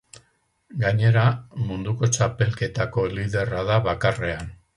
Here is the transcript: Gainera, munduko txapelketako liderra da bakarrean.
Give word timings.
Gainera, 0.83 1.25
munduko 1.67 2.09
txapelketako 2.15 3.05
liderra 3.19 3.63
da 3.71 3.79
bakarrean. 3.91 4.53